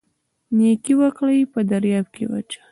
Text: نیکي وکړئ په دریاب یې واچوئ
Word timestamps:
نیکي 0.57 0.93
وکړئ 1.01 1.39
په 1.53 1.59
دریاب 1.71 2.07
یې 2.17 2.25
واچوئ 2.29 2.63